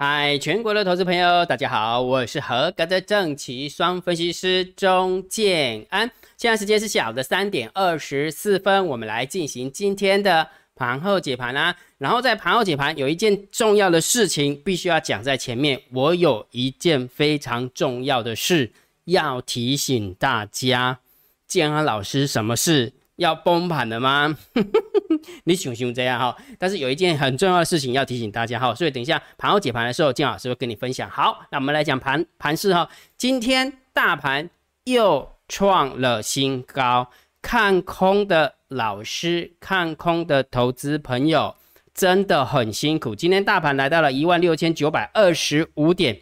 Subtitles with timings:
[0.00, 6.08] 嗨，全国的投资朋友，大家好，我是合格的正奇双分析师钟建安。
[6.36, 11.76] 现在时间是下午的三点二十四分，我们来进行今天的盘后解盘啦。
[11.98, 18.70] 然后在盘后解盘有一件重要的事情必须要讲在前面，我有一件非常重要的事
[19.06, 21.00] 要提醒大家。
[21.48, 22.92] 建安老师，什么事？
[23.18, 24.36] 要崩盘了吗？
[25.44, 31.10] 你想想这样哈，但是有一件很重要的事情要提醒大家哈，所以等一下盘后解盘的时候，金老师会跟你分享。
[31.10, 34.48] 好，那我们来讲盘盘势哈，今天大盘
[34.84, 37.10] 又创了新高，
[37.42, 41.56] 看空的老师，看空的投资朋友
[41.92, 43.16] 真的很辛苦。
[43.16, 46.20] 今天大盘来到了一万六千九百二十五点，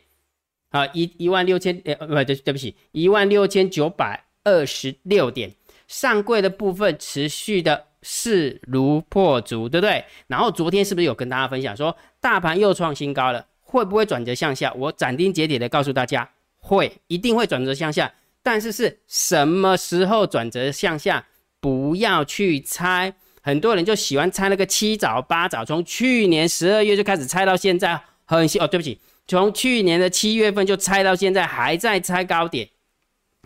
[0.71, 5.53] 啊，一一万六千呃不对对不起，一万六千九百二十六点，
[5.87, 7.85] 上柜的部分持续的。
[8.09, 10.05] 势如破竹，对不对？
[10.29, 14.73] 然后昨天是不是有跟大家分享说，大盘又创新高了，会不会转折向下？
[14.75, 18.13] 我斩钉截铁的告诉大家，会，一定会转折向下。
[18.45, 21.27] 但是是什么时候转折向下？
[21.59, 23.13] 不要去猜，
[23.43, 32.69] 很多人就喜欢猜那个七早八早，从去年十二月就开始猜到现在，很哦，对不起，从去年的七月份就猜到现在，还在猜高点。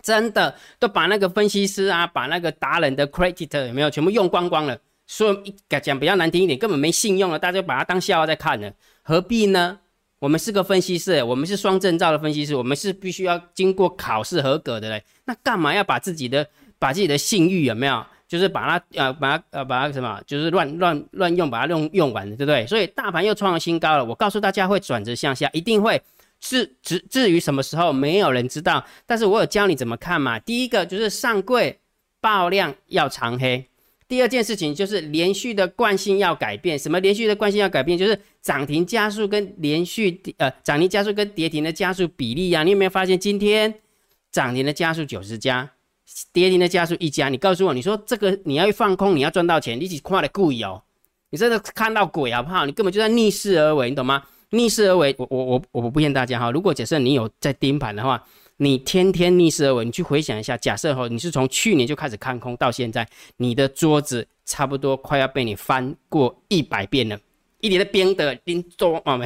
[0.01, 4.77] 真的都把那个分析师啊，把那个达人的 credit 有没有全部用光光了？
[5.07, 5.35] 说
[5.81, 9.77] 讲比较难听一点，根本没信用了，大家把它当笑话在看呢，何必呢？
[10.19, 15.03] 我们是个分析师，我们是双证照的分析师，我们是必须要经过考试合格的嘞。
[15.25, 18.05] 那干嘛要把自己的把自己的信誉有没有？
[18.27, 20.21] 就是把它呃把它呃把它什么？
[20.25, 22.65] 就是乱乱乱用，把它用用完，对不对？
[22.67, 26.01] 所以大盘又创了新高了，我告诉大家会转折向下，一定会。
[26.41, 28.83] 至至至于什么时候，没有人知道。
[29.05, 30.37] 但是我有教你怎么看嘛。
[30.39, 31.79] 第一个就是上柜
[32.19, 33.65] 爆量要长黑。
[34.07, 36.77] 第二件事情就是连续的惯性要改变。
[36.77, 37.97] 什么连续的惯性要改变？
[37.97, 42.63] 就是涨停加速跟连续呃涨停加速跟跌停的加速比例呀。
[42.63, 43.73] 你有没有发现今天
[44.29, 45.71] 涨停的加速九十家，
[46.33, 47.29] 跌停的加速一家？
[47.29, 50.83] 你告诉我，你说这个你要放空，你要赚到钱，你只看的故意哦。
[51.29, 52.65] 你真的看到鬼好不好？
[52.65, 54.23] 你根本就在逆势而为，你懂吗？
[54.51, 56.51] 逆势而为，我我我我不骗大家哈。
[56.51, 58.21] 如果假设你有在盯盘的话，
[58.57, 63.07] 你天天逆势而为，你去回想一下，假设哈，你是从去年就开始看空到现在，
[63.37, 67.17] 你的桌子差不多快要被你翻过一百遍了，
[67.61, 69.25] 一点的边的拎桌哦没，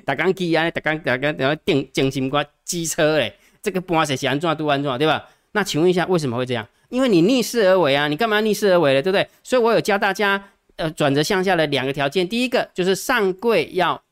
[0.00, 5.28] 打钢机啊，打钢打钢然后电精心挂机车嘞，这个不管谁喜欢做都安做对吧？
[5.52, 6.66] 那请问一下为什么会这样？
[6.88, 9.28] 因为你逆势而为啊，你干嘛逆势而为了，对不对？
[9.42, 10.42] 所以我有教大家。
[10.76, 14.02] 呃，转折向下的两个条件，第一个就是上柜要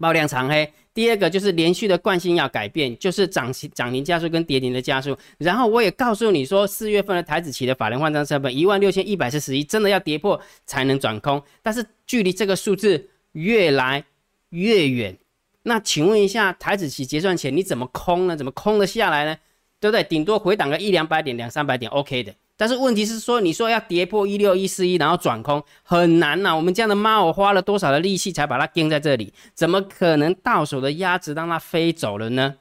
[0.00, 5.16] 爆量长黑，第二个就是连续的惯性要改变，就是涨涨停加速跟跌停的加速。
[5.38, 14.04] 然后我也告诉你说，四月份的台子期的法人换张成本一万六千一百四十一，真的要跌破才能转空，但是距离这个数字越来
[14.50, 15.16] 越远。
[15.62, 18.36] 那请问一下，台子期结算前你怎么空呢？
[18.36, 19.36] 怎么空得下来呢？
[19.78, 20.02] 对不对？
[20.02, 22.34] 顶多回档个一两百点、两三百点，OK 的。
[22.58, 26.54] 但是问题是说，你说要跌破一六一四一，然后转空很难呐。
[26.54, 29.32] 我们这样的猫，我花了多少的力气才把它钉在这里？
[29.54, 32.56] 怎么可能到手的鸭子让它飞走了呢？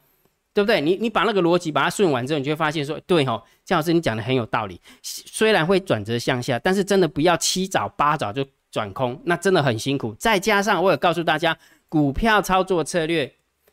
[0.53, 0.79] 对不对？
[0.81, 4.79] 你你把那个逻辑把它顺完之后，你就会发现说，对吼，姜老师你讲的很有道理。
[5.01, 10.13] 虽然会转折向下，但是真的不要七早八早就转空，那真的很辛苦。
[10.19, 11.57] 再加上我有告诉大家，
[11.89, 13.31] 股票操作策略，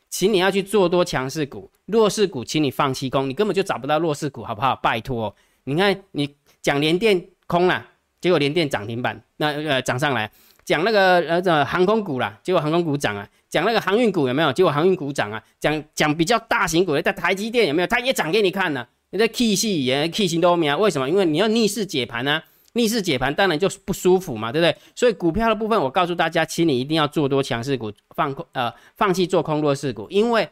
[0.08, 4.74] 请你要去做多强势股，弱势股请你放弃空，你根本就找不到弱势股，好不好？
[4.76, 5.34] 拜托。
[5.64, 7.84] 你看，你讲联电空了，
[8.20, 10.28] 结果联电涨停板，那呃涨上来；
[10.64, 14.52] 讲那个呃这航空股啦，结果航空股涨啊；讲那个航运股有没有？
[14.52, 17.86] 结果航运股涨啊；讲讲比较大型股的，在台积电有没有？
[17.86, 18.86] 它也涨给你看呢。
[19.10, 21.08] 你在 K 系也 K 型都没有，为什么？
[21.08, 22.42] 因为你要逆势解盘啊，
[22.72, 24.76] 逆势解盘当然就不舒服嘛，对不对？
[24.96, 30.48] 所以股票的部分，我告诉大家，请你一定要做多强势股，放空呃放弃做空弱势股，因为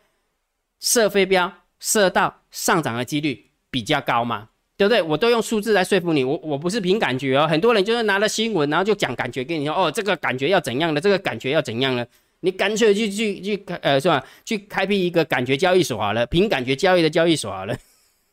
[0.79, 4.49] 射飞镖射到上涨的几率比较高嘛。
[4.83, 5.01] 对不对？
[5.03, 7.47] 我都用数字来说服你，我我不是凭感觉哦。
[7.47, 12.05] 很多人就是拿了新闻，然后就讲感觉给你说，哦，这个感觉要怎样的，这个感觉要怎样了？
[12.41, 14.25] 你干脆去去去呃，是吧？
[14.45, 17.77] 去开辟一个感觉交易所好了，凭感觉交易的交易所好了，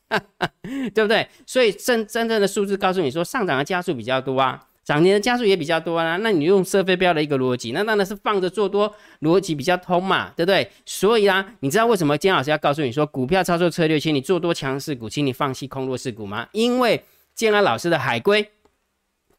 [0.96, 1.28] 对不对？
[1.46, 4.66] 所以真真正的数字告诉你说，上涨的加速比较多啊。
[4.90, 8.92] 涨停的加速也比较多啊，那你用射飞镖的一个逻辑，那当然是放着做多
[9.22, 10.68] 逻辑比较通嘛，对不对？
[10.84, 16.48] 所以啊，你知道为什么金老师要告诉你说股票操作策略，请你做多强势股，请你放弃空弱势股吗？
[16.54, 17.04] 因为
[17.36, 18.50] 建安老师的海龟，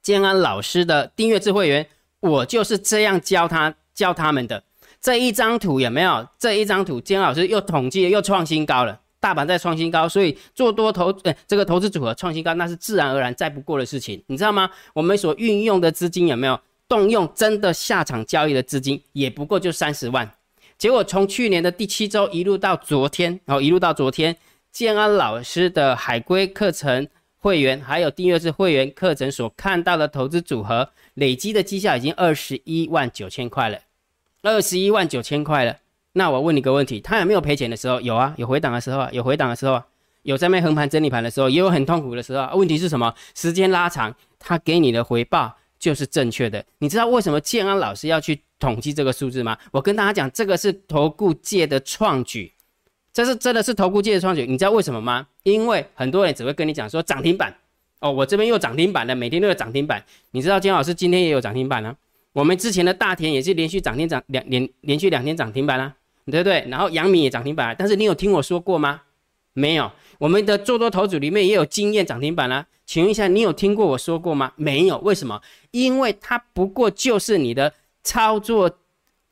[0.00, 1.84] 建安老师的订阅制会员，
[2.20, 4.62] 我就是这样教他教他们的。
[5.00, 6.28] 这一张图有没有？
[6.38, 8.99] 这一张图，建安老师又统计又创新高了。
[9.20, 14.70] 大盘在创新高，所以做多投，呃，这个投资组合创新高，那是自然而然再不过的事情，你知道吗？
[14.94, 16.58] 我们所运用的资金有没有
[16.88, 20.28] 动用真的下场交易的资金也不过就三十万。
[20.78, 24.34] 结果从去年的第七周一路到昨天，然后一路到昨天，
[24.72, 27.06] 建安老师的海龟课程
[27.36, 33.78] 会员还有订阅制会员课程所看到的投资组合，累积的绩效已经二十一万九千块了，
[34.40, 35.76] 二十一万九千块了。
[36.12, 38.00] 那我问你个问题，他有没有赔钱的时候？
[38.00, 39.86] 有啊，有回档的时候啊，有回档的时候啊，
[40.22, 42.56] 有在卖横盘整理盘的时候，也有很痛苦的时候。
[42.56, 43.14] 问题是什么？
[43.34, 46.64] 时间拉长，他给你的回报就是正确的。
[46.78, 48.40] 你知道为什么建安老师要去？
[48.60, 49.56] 统计这个数字吗？
[49.72, 52.52] 我跟大家讲，这个是投顾界的创举，
[53.10, 54.44] 这是真的是投顾界的创举。
[54.46, 55.26] 你知道为什么吗？
[55.44, 57.56] 因为很多人只会跟你讲说涨停板
[58.00, 60.04] 哦，我这边又涨停板了，每天都有涨停板。
[60.32, 61.96] 你知道金老师今天也有涨停板呢？
[62.34, 65.96] 我们之前的大田也是连续涨停涨两连连续两天涨停板啊，
[66.26, 66.66] 对不对？
[66.68, 69.02] 然后阳明也涨停板，但是你有听我说过吗？
[69.52, 69.90] 没有。
[70.18, 74.52] 我们的做多头组里面也有经验涨停板啦，请问一下，你有听过我说过吗？
[74.56, 74.98] 没有。
[74.98, 75.40] 为什么？
[75.70, 77.72] 因为它不过就是你的。
[78.02, 78.78] 操作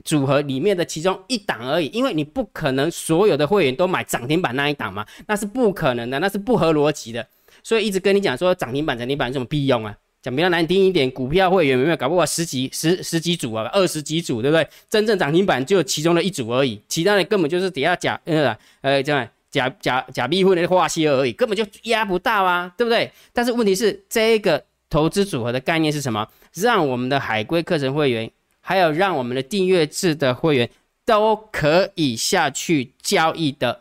[0.05, 7.27] 组合里面的其中一档而已，因为你不可能所有的会员都买涨停板那一档嘛，那是不可能的，那是不合逻辑的。
[7.63, 9.97] 所以一直跟你讲说涨停板、涨停板有什么必用啊？
[10.23, 14.69] 讲比较难听一点，股票会员有没有搞不好十几、十十几组啊，二十几组，对不对？
[14.91, 23.11] 真正涨停板就其中的一组而已，其他的根本就是底下假呃呃这样假假假币会的化些而已，根本就压不到啊，对不对？
[23.33, 26.29] 但是问题是这个投资组合的概念是什么？
[26.55, 28.31] 让我们的海归课程会员。
[28.61, 30.69] 还有让我们的订阅制的会员
[31.07, 33.81] 都可以下去交易的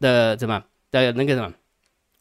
[0.00, 1.50] 的怎么的那个什么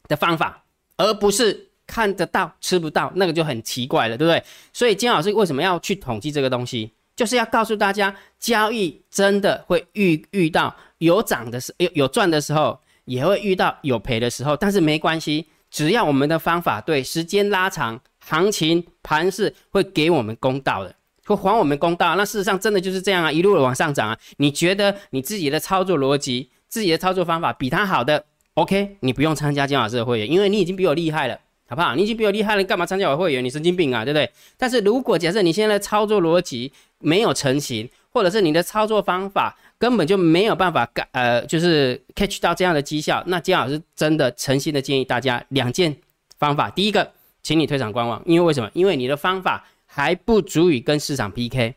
[0.08, 0.64] 的方法，
[0.96, 4.44] 而不是看得到吃不到，那个就很奇怪了，对不对？
[4.72, 20.94] 所以金老师为什么要去统计这个东西，就是要告诉大家，交易真的会遇遇到有涨的时有有赚的时候，也会遇到有赔的时候，但是没关系，只要我们的方法对，时间拉长，行情盘势会给我们公道的。
[21.26, 24.18] 会还我们公道，那事实上真的就是这样啊，一路的往上涨啊。
[24.38, 28.24] 你觉得你自己的操作逻辑、自己的操作方法比他好的
[28.54, 31.38] ，OK，你不用参加金老师的会员，因为你已经比我厉害了，
[31.68, 31.96] 好不好？
[31.96, 33.44] 你已经比我厉害了，干嘛参加我会员？
[33.44, 34.30] 你神经病啊，对不对？
[34.58, 45.96] 但是如果假设你现在操作逻辑没有成型，或者是你的操作方法根本就没有办法干，呃，就是 catch 到这样的绩效，那金老师真的诚心的建议大家两件
[46.40, 47.12] 方法，第一个，
[47.44, 48.70] 请你退场观望，因为为什么？
[48.74, 49.64] 因为你的方法。
[49.90, 51.74] 还不足以跟市场 PK。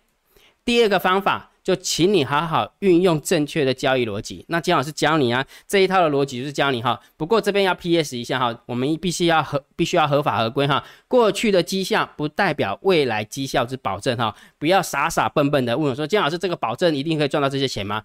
[0.65, 4.45] 第二个方法，就请你好好运用正确的交易逻辑。
[4.49, 6.99] 那姜老师教你啊，这一套的逻辑就是教你哈。
[7.17, 10.83] 不过这边要 PS 一下哈，我们必须要合，必须要合法合规哈。
[11.07, 14.35] 过去的绩效不代表未来绩效之保证哈。
[14.59, 18.03] 不要傻傻笨笨的问我说，姜老师这个保证一定可以赚到这些钱吗？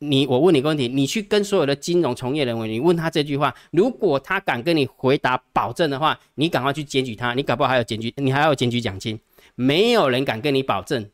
[0.00, 9.18] 你我问你个问题，你去跟所有的金融从业人员，你问他这句话，如果他敢跟你回答保证的话，你赶快去检举他，你搞不好还有检举，你还要检举奖金。
[9.54, 11.08] 没有人敢跟你保证，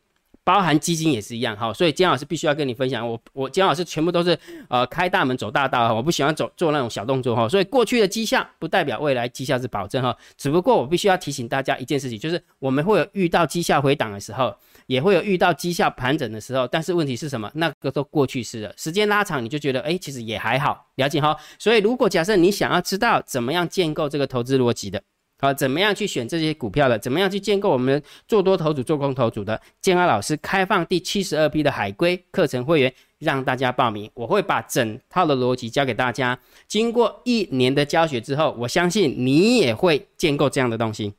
[0.47, 4.39] 包含基金也是一样哈，所以姜老师必须要跟你分享，我我姜老师全部都是
[4.69, 14.55] 呃开大门走大道，我不喜欢走做那种小动作哈，所以过去的绩效不代表未来绩效是保证哈，只不过我必须要提醒大家一件事情，就是我们会有遇到绩效回档的时候，
[14.87, 17.51] 也会有遇到绩效盘整的时候，但是问题是什么？
[17.55, 21.37] 那个都过去式了，时间拉长你就觉得哎，其实也还好，了解哈。
[21.59, 25.03] 所以如果假设你想要知道怎么样建构这个投资逻辑的。
[25.39, 26.99] 好，怎么样去选这些股票的？
[26.99, 29.61] 怎么样去建构我们做多头组、做空头组的？
[29.83, 34.11] 建安老师开放第七十二批的海龟课程会员，让大家报名。
[34.15, 36.39] 我会把整套的逻辑教给大家。
[36.67, 41.13] 经过一年的教学之后，我相信你也会建构这样的东西。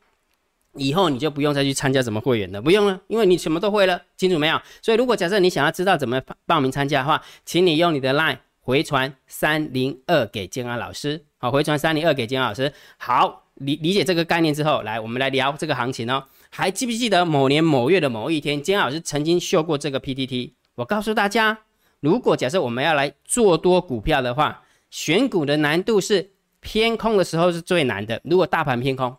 [0.74, 4.60] 以后你就不用再去参加什么会员了，不用了，因为你什么都会了，清楚没有？
[4.82, 11.24] 所以如果假设你想要知道怎么报名参加的话，请你用你的 LINE 回传三零二给建安老师。
[11.38, 12.74] 好，回传三零二给建安老师。
[12.98, 13.47] 好。
[13.60, 16.24] 理理解这个概念之后，来，我们来聊这个行情哦。
[16.50, 20.54] 还记不记得某年某月的某一天，金老师曾经秀过这个 PPT？
[20.76, 21.60] 我告诉大家，
[22.00, 28.22] 如果假设我们要来做多股票的话，选股的难度是偏空的时候是最难的。
[28.24, 29.16] 如果大盘偏空，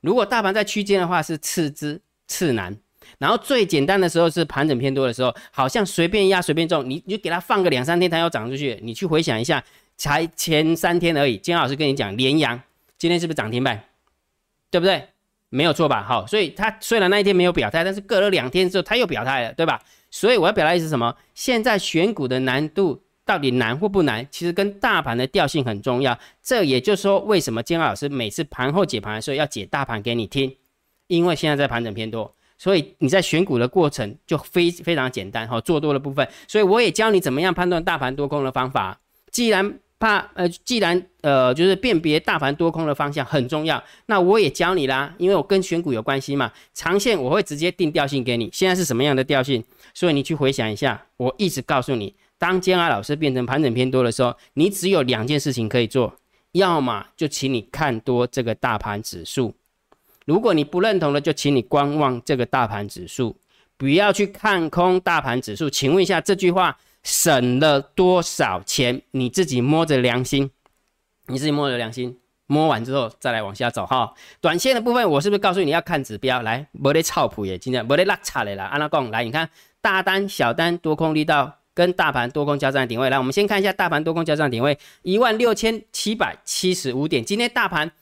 [0.00, 2.76] 如果大盘在区间的话是次之次难。
[3.18, 8.78] 然后最简单的时候是盘整偏多的时候，好像随便压随便中，你你就给它放个两三天，它要涨出去。
[8.82, 9.62] 你去回想一下，
[9.96, 11.36] 才前三天而已。
[11.36, 12.60] 金老师跟你讲，连阳。
[12.98, 13.84] 今天是不是涨停板？
[14.70, 15.08] 对不对？
[15.48, 16.02] 没有错吧？
[16.02, 19.80] 好，所以它虽然那一天没有表态，但是隔了两天之后，它又表态了，对吧？
[20.10, 21.16] 所以我要表达意思是什么？
[21.34, 24.26] 现在选股的难度到底难或不难？
[24.30, 26.18] 其实跟大盘的调性很重要。
[26.42, 30.56] 这也就是说，为什么金老师每次盘后解盘的时候要解大盘给你听？
[31.06, 36.28] 因为现在在盘整偏多，所以你在选股的过程就非非常简单哈，做多的部分。
[36.48, 39.00] 所以我也教你怎么样判断大盘多空的方法。
[39.30, 46.52] 既然怕呃，既然呃就是辨别大盘多空的方向很重要，那我也教你啦，因为我跟选股有关系嘛。
[46.74, 49.64] 长线我会直接定调性给你，现在是什么样的调性？
[49.94, 56.14] 所以你去回想一下，我一直告诉你，当建安老师变成盘整偏多的时候，你只有两件事情可以做，
[56.52, 59.54] 要么就请你看多这个大盘指数，
[60.26, 63.34] 如果你不认同的，就请你观望这个大盘指数，
[63.78, 65.70] 不要去看空大盘指数。
[65.70, 66.76] 请问一下这句话。
[67.06, 69.00] 省了多少钱？
[69.12, 70.50] 你自己摸着良心，
[71.28, 74.12] 你自己摸着良心，摸完之后再来往下走哈。
[74.40, 76.42] 短线的部分，我是不是告诉你要看指标？
[76.42, 78.64] 来，没得操谱耶，今天没得拉差的啦。
[78.64, 79.48] 安拉讲，来，你看
[79.80, 83.08] 大单、小单、多空力道跟大盘多空交战点位。
[83.08, 87.24] 来，我们先看一下大盘多空交战点位，一万六千七百七十五点。
[87.24, 87.92] 今天大盘。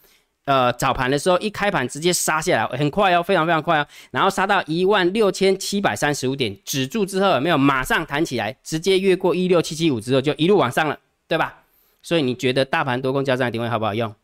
[0.45, 11.63] 呃，早盘的时候一开盘直接杀下来，很快哦，非常非常快哦，然后杀到一万六千七百三十五点，止住之后有没有马上弹起来，直接越过一六七七五之后就一路往上了，对吧？
[12.03, 14.15] 所以你觉得大盘多空交战的定位好不好用？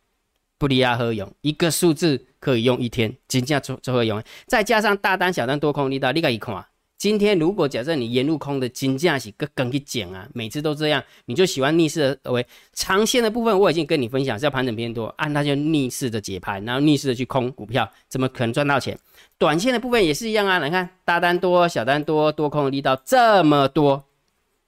[0.58, 1.32] 不离啊，何用？
[1.40, 4.22] 一个数字可以用一天，金价做做何用？
[4.46, 6.66] 再加上大单小单多空力道，你个一看。
[7.00, 12.46] 今天如果假设你沿路空的金价是个梗去减啊，每次都这样，你就喜欢逆势而为。
[12.74, 18.98] 长线的部分我已经跟你分享是要盘整偏多，按它就逆势的解盘，然后逆势的去空股票，怎么可能赚到钱？
[19.38, 24.04] 短线的部分也是一样啊，你看大单多、小单多、多空的力道这么多，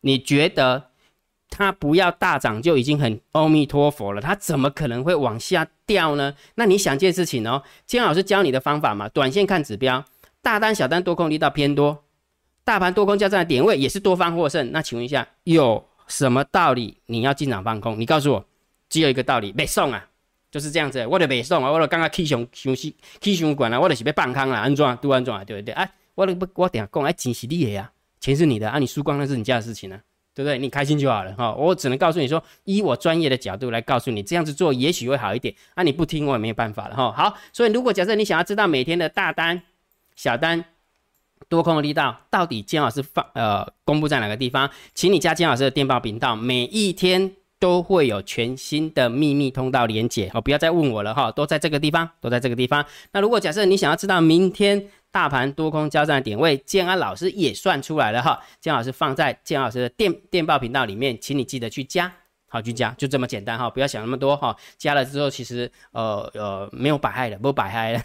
[0.01, 0.85] 你觉得
[1.51, 6.35] 它不要大涨就已经很阿弥陀佛了，它怎么可能会往下掉呢？
[6.55, 10.03] 那你想件事情哦，金老师教你的方法嘛，短线看指标，
[10.41, 12.03] 大单、小单、多空力道偏多。
[12.65, 17.99] 大盘多空交战的点位也是多方获胜，那请问一下，有什么道理你要进场放空？
[17.99, 18.45] 你告诉我，
[18.89, 20.07] 只有一个道理，没送啊，
[20.49, 21.05] 就是这样子。
[21.07, 25.75] 我的没送啊，我的刚刚气熊熊息气熊管啊，我的是被放空了，安装都安装啊，对不对？
[25.75, 27.91] 哎，我的不，我等下讲，哎，钱是你的呀，
[28.21, 29.99] 钱是你的啊，你输光那是你家的事情呢，
[30.33, 30.57] 对不对？
[30.57, 31.53] 你开心就好了哈。
[31.55, 35.53] 我只能告诉你说，以我专业的角度来告诉你，这样子做也许会好一点。
[35.75, 37.11] 啊，你不听我也没有办法了哈。
[37.11, 39.61] 好，所以如果假设你想要知道每天的大单、
[40.15, 40.65] 小单。
[41.49, 44.71] 多空的力道到底姜老师放呃公布在哪个地方？
[44.95, 52.85] 请你加姜老师的电报频道，每一天都会有全新的秘密通道连接哦，不要再问我了哈，都在这个地方，都在这个地方。
[53.13, 62.11] 那如果假设你想要知道明天大盘多空交战的点位，建安老师也算出来了哈，建老师放在建老师的电电报频道里面，请你记得去加，
[62.49, 68.03] 好去加，就这么简单哈，不要想那么多哈，加了之后其实呃呃没有百害的，不百害的。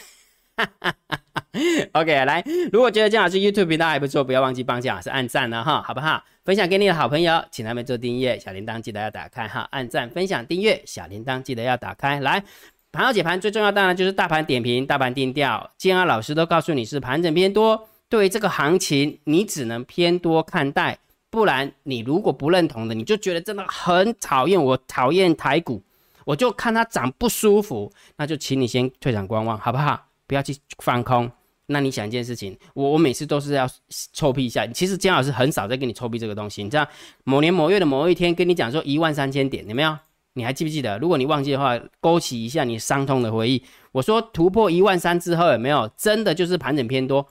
[1.93, 6.23] OK，来，如果觉得姜老师 YouTube 频道还不错，不要忘记帮姜老师按赞了哈，好不好？
[6.45, 12.19] 分享给你的好朋友，请他们做订阅，小铃铛记得要打开哈，按赞、分享、订阅，小铃铛记得要打开。
[12.19, 12.43] 来，
[12.91, 15.71] 盘后解盘最重要当然就是大盘点评、大盘定调。
[15.77, 20.97] 姜老师都告诉你是盘整偏多，对于这个行情你只能偏多看待，
[21.29, 25.83] 不然你如果不认同的，你就觉得真的很讨厌，我讨厌台股，
[26.23, 30.06] 我就看它涨不舒服，那就请你先退场观望，好不好？
[30.27, 31.31] 不要去放空。
[31.69, 33.67] 那你想一件事情，我我每次都是要
[34.13, 34.65] 臭屁一下。
[34.67, 36.63] 其实姜老师很少在跟你臭屁这个东西。
[36.63, 36.87] 你知道
[37.25, 39.97] 某年某月的某一天跟你讲说一万三千点，有没有？
[40.33, 40.97] 你还记不记得？
[40.99, 43.63] 如果你忘记的话，勾起一下你伤痛的回忆。
[43.91, 45.89] 我说突破一万三之后有没有？
[45.97, 47.27] 真的就是盘整偏多。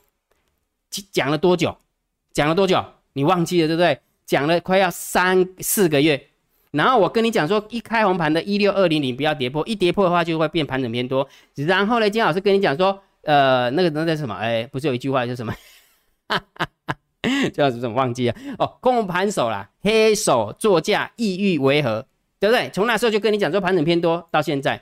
[1.12, 1.76] 讲了多久？
[2.33, 2.85] 讲了多久？
[3.12, 3.99] 你忘记了对不对？
[4.26, 6.29] 讲了快要三四个月。
[6.76, 11.28] 然后我跟你讲说，一开红盘的一六二零零不要跌破，一跌破的话就会变盘整偏多。
[11.54, 13.02] 然后呢，金老师跟你讲说。
[13.26, 14.37] 呃，那个那叫什么？
[14.37, 15.52] 哎，不是有一句话叫什么？
[16.28, 16.97] 哈哈哈，
[17.52, 17.92] 叫什么？
[17.92, 18.78] 忘记了哦。
[18.80, 22.06] 空盘手啦，黑手作价，意欲为何？
[22.38, 22.71] 对不对？
[22.73, 24.80] 从那时候就跟你讲说盘整偏多，到现在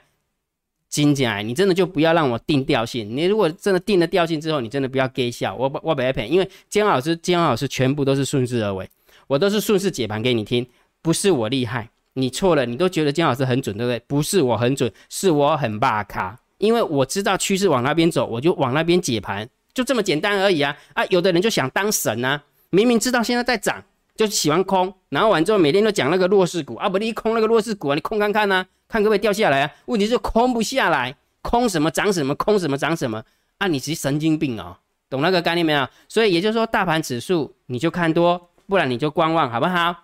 [0.90, 3.16] 金价，你真的就不要让我定调性。
[3.16, 5.56] 你如果真的定了调性之后，你真的不要给笑。
[5.56, 8.86] 我我不要骗，因为金老师金老师全部都是顺势而为，
[9.26, 10.66] 我都是顺势解盘给你听，
[11.04, 14.00] 不是我厉害，你错了，你都觉得姜老师很准，对不对？
[14.06, 16.40] 不是我很准，是我很霸卡。
[16.56, 20.74] 因为我知道趋势往那边走，我就往那边解盘，就这么简单而已啊！
[20.94, 23.84] 啊，有的人就想当神啊，明明知道现在在涨，
[24.16, 29.70] 就喜欢空，然后完之后每天都讲那个弱势股啊，不，你空那个弱势股啊，你空看看呢，看可不可以掉下来啊？
[29.84, 33.22] 问题是空不下来，空什么涨什么，空什么涨什么
[33.58, 33.66] 啊？
[33.66, 34.74] 你是神经病哦，
[35.10, 35.86] 懂那个概念没有？
[36.08, 40.03] 所以也就是说，大盘指数你就看多，不然你就观望，好不好？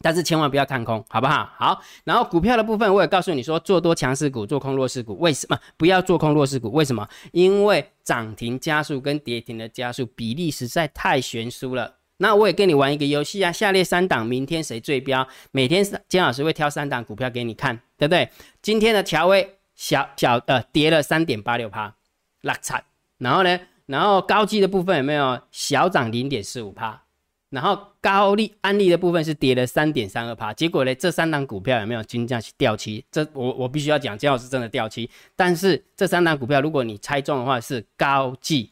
[0.00, 1.50] 但是千万不要看空，好不好？
[1.56, 5.18] 好，然后股票的部分我也告诉你说，做多强势股，做空弱势股。
[5.18, 6.70] 为什么不要做空弱势股？
[6.70, 7.08] 为什么？
[7.32, 11.96] 因为涨停加速跟跌停的加速比例实在太悬殊了。
[12.18, 15.26] 那我也跟你玩一个游戏啊，下列三档明天谁最标？
[15.50, 18.28] 每天姜老师会挑三档股票给你看，对不对？
[18.62, 21.94] 今天的调威小小呃跌了三点八六趴，
[22.42, 22.84] 落惨。
[23.18, 27.02] 然后呢，然后高基的部分有没有小涨零点四五趴？
[27.50, 33.02] 然后高利安利的部分是跌了三点三二趴，结果呢，这三档股票有没有均价掉期？
[33.10, 35.08] 这我我必须要讲，姜老师真的掉期。
[35.34, 38.70] 但是这三档股票，如果你猜中的话，是高技，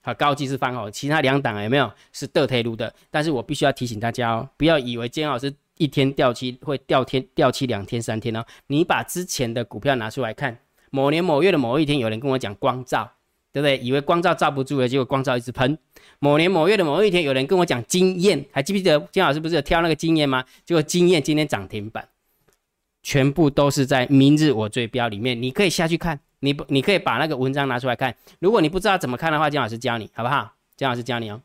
[0.00, 2.94] 啊，高技是翻好，其他两档有没有是得退路的？
[3.10, 10.58] 但是我必须要提醒大家哦，不要以为姜老师一天掉期会掉天掉期两天三天哦，你把之前的股票拿出来看，
[10.90, 13.12] 某年某月的某一天，有人跟我讲光照。
[13.54, 13.78] 对不对？
[13.78, 15.78] 以为光照照不住了，结果光照一直喷。
[16.18, 20.44] 某年某月的某一天，有人跟我讲经验，还记不记得金老师不是有挑那个经验吗？
[20.64, 22.08] 结果经验今天涨停板，
[23.00, 28.12] 全部都是在明日我追标里面，你可以下去看，你不你可以把那个文章拿出来看。
[28.40, 30.54] 如果你不知道怎么看的话，金老师教你好不好？
[30.76, 31.40] 金老师教你哦。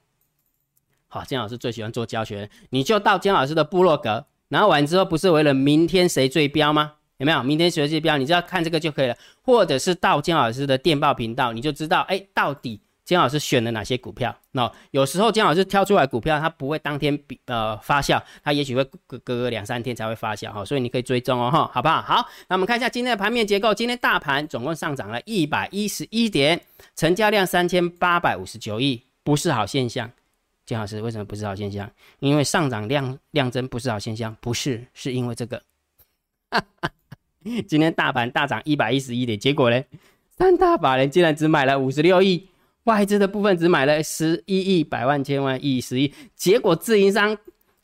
[1.10, 6.94] 好，金老师最喜欢做教学，你就到金老师的部落格，然后完之后不是为了明天谁追标吗？
[7.20, 8.18] 有没有明天学习标？
[8.18, 14.34] 你只要看这个就可以了，或者是到姜老师的电报频道，你就知道，哎，到底姜老师选了哪些股票。
[14.52, 22.02] 那有时候姜老师挑出来股票，它不会当天比呃发酵，它也许会隔隔两三天才会发酵哈，所以你可以追踪哦哈，好不好？
[22.02, 23.74] 好，那我们看一下今天的盘面结构。
[23.74, 26.62] 今天大盘总共上涨了一百一十一点，
[26.96, 30.10] 成交量三千八百五十九亿，不是好现象。
[30.66, 31.92] 姜老师为什么不是好现象？
[32.20, 35.62] 因为上涨量量增不是好现象，不是，是因为这个。
[37.68, 39.84] 今天大盘大涨一百一十一点，结果呢，
[40.30, 42.48] 三大法人竟然只买了五十六亿，
[42.84, 47.38] 外资的部分只买了十一亿百万千万亿十亿，结果自营商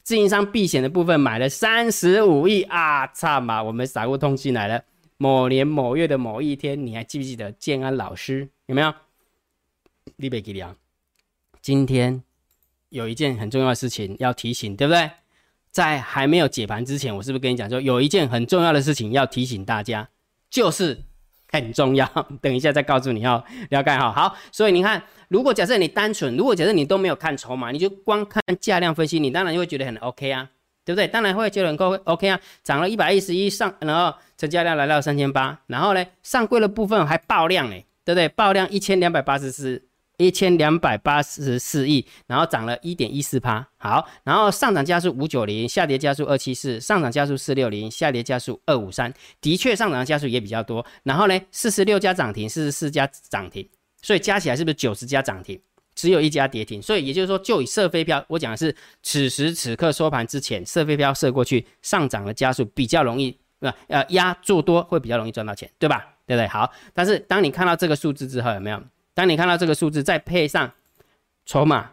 [0.04, 3.08] 自营商避险的部分买了三十五亿啊！
[3.08, 4.84] 差嘛，我们散户通信来了。
[5.18, 8.94] 某年某月的某一天，你还记不记得建安老师有没有？
[10.18, 10.76] 立贝吉利亚，
[11.62, 12.22] 今天
[12.90, 15.10] 有一件很重要的事情要提醒，对不对？
[15.76, 20.08] 在还没有解盘之前，我是不是跟你讲说，有一件很重要的事情要提醒大家，
[20.50, 21.04] 就是
[21.52, 22.08] 很重要。
[22.42, 24.10] 等一下再告诉你哦，了解哈。
[24.10, 30.50] 好，所以你看，如果假设你单纯，如果假设你都没有看筹码，你就光看价量分析，你当然就会觉得很 OK 啊，
[30.86, 31.06] 对不对？
[31.10, 38.30] 当然会觉得够 OK 啊，涨了一百一十一上，然后成交量来到三千八，然后呢，上柜的部分还爆量哎，对不对？
[38.30, 39.85] 爆量一千两百八十四。
[40.18, 43.68] 一千两百八十四亿，然后涨了一点一四趴。
[43.78, 49.14] 好，然后上涨加速五九零，下跌加速二七四，上涨加速四六零，下跌加速二五三。
[49.42, 50.86] 的确，上涨的加速也比较多。
[51.04, 53.68] 然后呢，四十六家涨停，四十四家涨停，
[54.02, 55.60] 所以加起来是不是九十家涨停？
[55.94, 56.82] 只有一家跌停。
[56.82, 66.06] 所以也就是说，就以射飞镖，我讲的是此时此刻收盘之前，射飞镖射过去，上涨的加速比较容易，呃呃压做多会比较容易赚到钱，对吧？
[66.28, 66.48] 对不对？
[66.48, 68.82] 好，但是当你看到这个数字之后，有没有？
[69.16, 70.72] 当你看到这个数字，再配上
[71.46, 71.92] 筹码，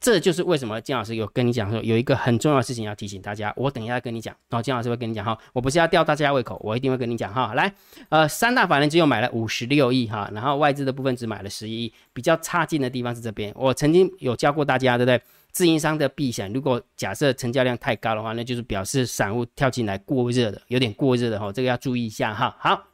[0.00, 3.52] 这就是为什么金老师有跟你讲说，有一个很重要的事情要提醒大家。
[3.56, 7.54] 我等一下跟你讲，然后金老师会跟你讲哈，我不是要吊大家胃口，我一定会跟你讲哈。
[7.54, 7.72] 来，
[8.08, 13.52] 呃，三大法人只有买了五十六亿哈，然后外资的部分只买了十一亿，比较差劲的地方是这边。
[13.56, 15.22] 我曾经有教过大家，对不对？
[15.52, 22.56] 自营商的避险，如果假设成交量太高的话，那就是表示散户跳进来过热的，有点过热的哈，这个要注意一下哈。
[22.58, 22.91] 好。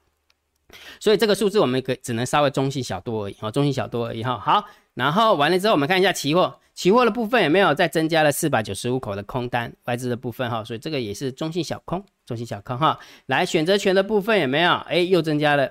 [1.01, 4.39] 所以这个数字我们可只能稍微中性小多而已哈，中性小多而已哈。
[4.39, 12.99] 好，然后完了之后，我们看一下期货，期货的部分有没有再增加了四百九十五口的空单外资的部分哈，所以这个也是中性小空，中性小空哈。
[13.27, 14.73] 来选择权的部分有没有？
[14.89, 15.71] 哎，又增加了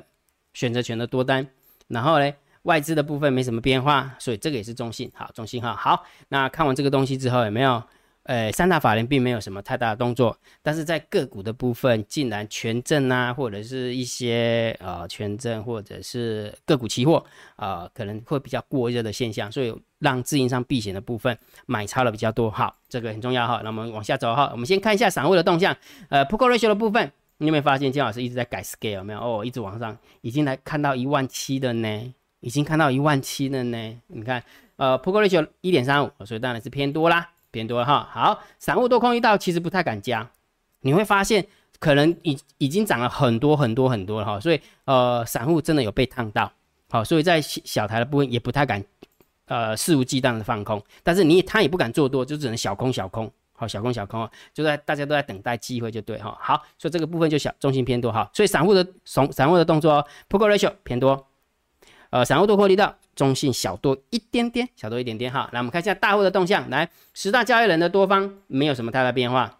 [0.53, 1.47] 选择权的多单，
[1.87, 5.75] 然后嘞，外资的部分没什么变化，所以这个也是中性，好，中性哈。
[5.75, 7.83] 好，那看完这个东西之后有没有？
[8.27, 17.23] 呃，三大法人并没有什么太大的动作，但是在个股的部分，竟然权证啊，或者是一些呃权证或者是个股期货
[17.55, 21.37] 啊，可能会比较过热的现象，所以让自营商避险的部分
[21.67, 22.51] 买超了比较多。
[22.51, 23.61] 好，这个很重要哈。
[23.63, 25.73] 那我们往下走哈，我们先看一下散户的动向。
[26.09, 28.91] 呃，Put Ratio 的部分，你有没有发现金老师一直在改 Scale？
[28.95, 34.01] 有没有哦，一直往上，已经来看到一万七的呢，已经看到一万七了呢。
[34.07, 34.43] 你看，
[34.75, 37.29] 呃，Put Ratio 一点三五，所以当然是偏多啦。
[37.51, 40.29] 偏多哈，好，散户多空一道，其实不太敢加，
[40.81, 41.45] 你会发现
[41.79, 46.51] 可能已已经涨了很多很多很多了哈，所以呃，散户真的有被烫到，
[46.89, 48.83] 好，所以在小台的部分也不太敢
[49.45, 61.26] 呃肆无忌惮的放空，但是你他也不敢做多，就只能小空小空，好，小空小空啊，就在大家都在等待机会就对哈，好，所以这个部分就小中心偏多哈，所以散户的散散户的动作，Put Ratio 偏多，
[62.09, 62.95] 呃，散户多获利到。
[63.17, 65.49] 中性小多一点点，小多一点点哈。
[65.51, 66.69] 来，我们看一下大户的动向。
[66.69, 69.57] 来，十大交易人的多方没有什么太大变化。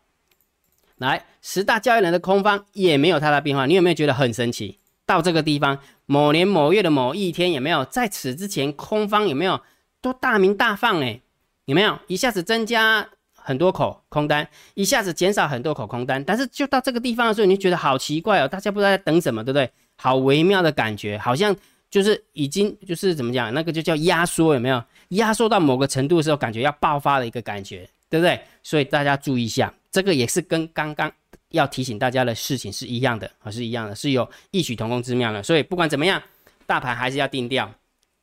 [0.98, 3.66] 来，十大交易人的空方也没有太大变化。
[3.66, 4.78] 你有没有觉得很神奇？
[5.08, 9.60] 到这个地方，某年某月的某一天，有没有在此之前空方有没有
[10.04, 11.02] 都大名大放？
[11.02, 11.20] 哎，
[11.66, 16.24] 有没有一下子增加很多口空单，一下子减少很多口空单？
[16.24, 19.72] 但是就到这个地方的时候，你就觉得好奇怪哦，大家不知道在等什么，对不对？
[19.96, 21.56] 好微妙的感觉，好像。
[21.90, 24.84] 就是已经就是怎么讲，那个就叫压缩，有没有？
[25.10, 28.40] 压缩到某个程度的时候，感觉要爆发的一个感觉，对不对？
[28.62, 31.10] 所以大家注意一下，这个也是跟刚刚
[31.52, 35.42] 要提醒大家的事情是一样的，啊，是一样的，是有异曲同工之妙的。
[35.42, 36.22] 所以不管怎么样，
[36.66, 37.74] 大盘还是要定调。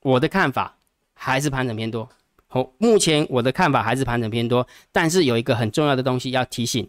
[0.03, 0.77] 我的看法
[1.15, 2.07] 还是盘整偏多。
[2.49, 6.87] 好，目前我的看法还是盘整偏多，但是有一个很重要的东西要提醒，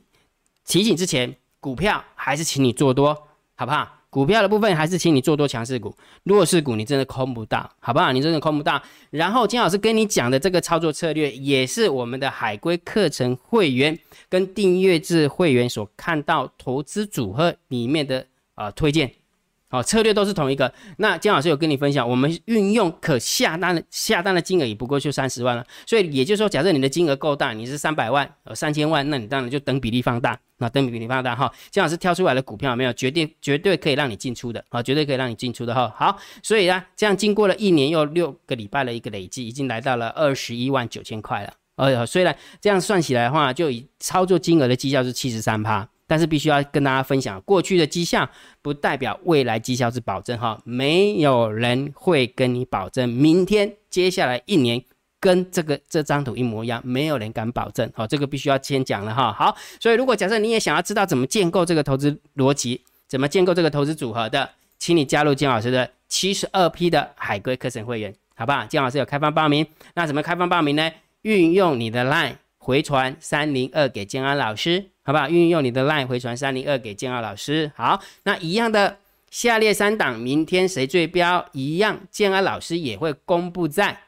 [0.65, 4.01] 提醒之前，股票还是请你做多，好不好？
[4.15, 8.13] 股票的部分还是请你做多强势股，弱势股你真的空不到，好不好？
[8.13, 8.82] 你真的空不到。
[9.10, 13.99] 然后金老师跟你讲的这个操作策略，也是我们的海归课程会员
[14.30, 19.12] 跟订阅制会员所看到投资组合里面的啊推荐。
[19.71, 20.71] 哦，策略都是同一个。
[20.97, 25.65] 那姜老师有跟你分享，我们运用可下单的下单的金额也不过就三十万了。
[25.86, 30.39] 所以也就是说，假设你的金额够大，你是三百万、呃三千万，那你当然就等比例放大。
[30.58, 35.93] 那等比例放大哈，姜老师挑出来的股票有没有绝对绝对可以让你进出的啊，绝对可以让你进出的哈。
[35.97, 41.51] 好，所以呢，这样经过了一年又六个礼拜的一个累计，已经来到了二十一万九千块了。
[41.75, 45.89] 哎呀，虽然这样算起来的话，就以操作金额的绩效是七十三趴。
[46.08, 48.30] 但是必须要跟大家分享，过去的绩效
[48.62, 54.84] 不代表未来绩效是保证哈，没有人会跟你保证明天、接下来一年
[55.20, 57.91] 跟这个这张图一模一样，没有人敢保证。
[57.96, 59.34] 好，这个必须要先讲了哈。
[59.34, 68.63] 好，所以如果假设你也想要知道怎么建构这个投资逻辑，怎么建构这个投资组合的，请你加入金老师的七十二批的海龟课程会员，好不好？
[68.65, 69.65] 金老师有开放报名，
[69.96, 70.91] 那怎么开放报名呢？
[71.24, 74.91] 运用你的 LINE 回传三零二给建安老师。
[75.06, 75.30] 好不好？
[75.30, 77.72] 运用你的 LINE 回传三零二给建二老师。
[77.76, 78.98] 好，那一样的
[79.30, 81.46] 下列三档，明天谁最标？
[81.52, 84.00] 一样，建二老师也会公布在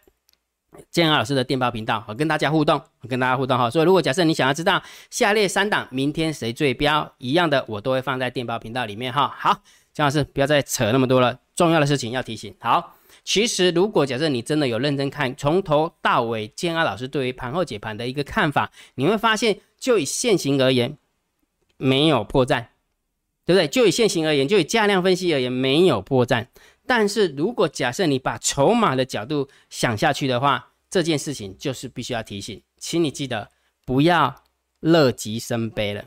[0.89, 3.69] 建安老师的电报频道，我跟大家互动，跟大家互动哈。
[3.69, 9.33] 所以，如果假设你想要知道下列三档明天谁最标，一样的，我都会放在电报频道里面哈。
[9.37, 9.61] 好，
[9.93, 12.55] 建老师不要再扯那么多了，重要的事情要提醒。
[12.59, 12.93] 好。
[13.23, 20.97] 其实，如果假设你真的有认真看，从头到尾，建安老师对于盘后解盘的一个看法，你会发现，就以现行而言，
[21.75, 22.67] 没有破绽，
[23.45, 23.67] 对不对？
[23.67, 26.47] 就以现行而言，就以价量分析而言，没有破绽。
[26.85, 33.49] 但是如果假设你把筹码的角度想下去的话，这件事情就是必须要提醒，请你记得
[33.85, 34.43] 不要
[34.79, 36.05] 乐极生悲了。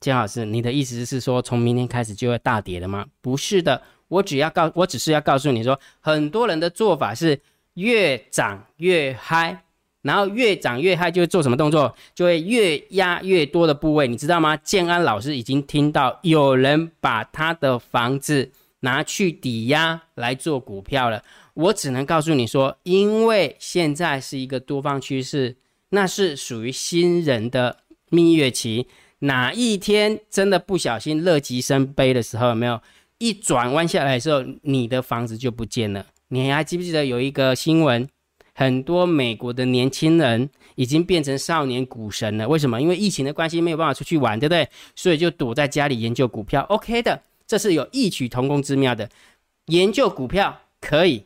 [0.00, 3.04] 建老师，你的意思是说，从明天开始就会大跌了吗？
[3.20, 3.82] 不是的。
[4.08, 7.40] 我只要告，我只是要告诉你说，很多人的做法是
[7.74, 9.64] 越涨越嗨，
[10.02, 14.56] 然后越涨越嗨就会做什么动作，就会越压越多的部位，你知道吗？
[14.58, 21.22] 建安老师已经听到有人把他的房子拿去抵押来做股票了。
[21.54, 25.56] 我只能告诉你说，因为现在是一个多方趋势，
[25.90, 27.78] 那是属于新人的
[28.10, 28.86] 蜜月期，
[29.20, 32.80] 哪一天真的不小心乐极生悲的时候，有没有？
[33.24, 36.04] 一转弯下来的时候，你的房子就不见了。
[36.28, 38.06] 你还记不记得有一个新闻？
[38.52, 42.46] 很多美国的年轻人已经变成少年股神了。
[42.46, 42.78] 为什么？
[42.82, 44.68] 因为疫情的关系，没有办法出去玩，对不对？
[44.94, 46.60] 所以就躲在家里研究股票。
[46.68, 49.08] OK 的，这是有异曲同工之妙的。
[49.68, 51.24] 研究股票可以。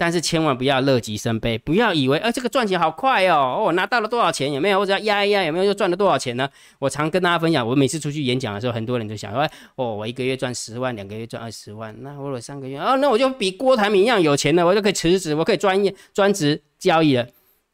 [0.00, 4.50] 但是千万不要乐极生悲，不要以为，呃，这个赚钱好快哦，哦，拿到了多少钱？
[4.50, 4.80] 有没有？
[4.80, 6.48] 我只要压一压，有没有又赚了多少钱呢？
[6.78, 17.26] 我常跟大家分享，我每次出去演讲的时候，很多人都想说，哦，我一个月赚十万，两个月赚二十万，那我有三个月，哦，那我就比郭台铭一样有钱了，我就可以辞职，我可以专业专职交易了。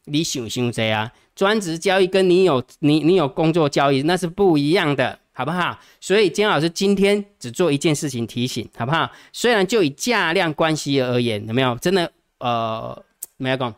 [0.03, 5.79] 你想想这啊，专职交易跟你有你 你有工作交易那是不一样的，好不好？
[6.01, 9.09] 所以金老师今天只做一件事情提醒，好不好？
[9.31, 12.11] 虽然就以价量关系而言，有没有真的？
[12.39, 13.03] 呃，
[13.37, 13.73] 没有讲，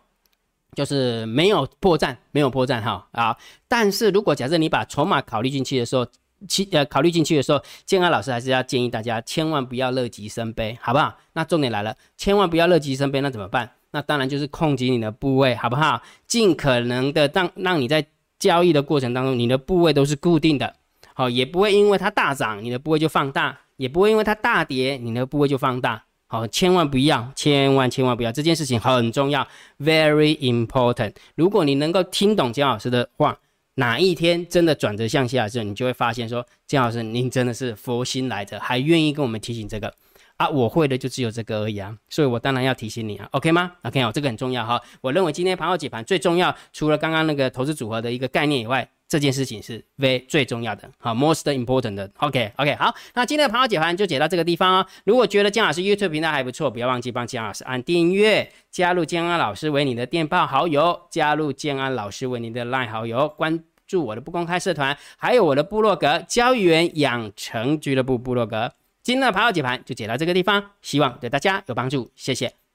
[0.76, 3.38] 就是没有破绽，没有破绽哈啊！
[3.68, 6.06] 但是如果假设你把筹码考虑进去的时候，
[6.48, 11.18] 其呃考虑进去的时候，建安老师还是要建议大家千万不要乐极生悲，好不好？
[11.34, 13.70] 那重点来了，千万不要乐极生悲，那怎么办？
[13.92, 16.02] 那当然就是控制你的部位，好不好？
[16.28, 18.06] 尽可能的让让你在
[18.38, 20.76] 交易的过程当中，你的部位都是固定的，
[21.14, 26.04] 好，也不会因为它大涨，你的部位就放大，也不会因为它大跌，你的部位就放大。
[26.32, 29.48] 好，千万不要，千万千万不要，这件事情很重要
[29.80, 31.16] ，very important。
[31.34, 33.36] 如果你能够听懂姜老师的话，
[33.74, 39.92] 哪一天真的转折向下的时候，你就会发现说，姜老师您真的是佛心来着，还愿意跟我们提醒这个。
[40.38, 44.80] 啊，我会的就只有这个而已啊，所以我当然要提醒你啊，OK 吗？OK 哦，这个很重要哈。
[45.02, 52.10] 我认为今天盘后解盘最重要，除了刚刚那个投资组合的一个概念以外，这件事情是 V 最重要的，好，most important 的。
[52.20, 54.86] OK OK，好，那今天的盘后解盘就解到这个地方哦。
[55.04, 68.72] 如果觉得姜老师 YouTube 频道还不错，不要忘记帮姜老师按订阅，加入姜安老师为你的电报好友，加入姜安老师为你的 Line 好友，关注我的不公开社团，还有我的部落格交易员养成俱乐部部落格。
[69.02, 72.54] 今天的盘后解盘就解到这个地方，希望对大家有帮助，谢谢，